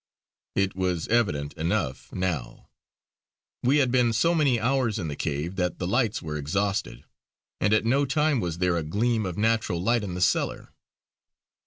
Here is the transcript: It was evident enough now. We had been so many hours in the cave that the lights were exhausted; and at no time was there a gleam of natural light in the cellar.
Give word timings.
It 0.55 0.75
was 0.75 1.07
evident 1.09 1.53
enough 1.53 2.11
now. 2.11 2.69
We 3.61 3.77
had 3.77 3.91
been 3.91 4.13
so 4.13 4.33
many 4.33 4.59
hours 4.59 4.97
in 4.97 5.09
the 5.09 5.15
cave 5.15 5.57
that 5.57 5.77
the 5.77 5.85
lights 5.85 6.23
were 6.23 6.37
exhausted; 6.37 7.03
and 7.59 7.71
at 7.71 7.85
no 7.85 8.05
time 8.05 8.39
was 8.39 8.57
there 8.57 8.77
a 8.77 8.83
gleam 8.83 9.27
of 9.27 9.37
natural 9.37 9.79
light 9.79 10.03
in 10.03 10.15
the 10.15 10.19
cellar. 10.21 10.69